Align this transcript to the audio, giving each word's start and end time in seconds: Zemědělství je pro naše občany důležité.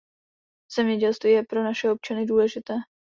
Zemědělství 0.75 1.31
je 1.31 1.43
pro 1.43 1.63
naše 1.63 1.91
občany 1.91 2.25
důležité. 2.25 2.73